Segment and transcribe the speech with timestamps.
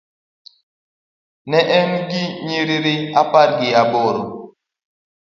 [1.49, 4.23] Ne en gi nyiriri apar gi aboro.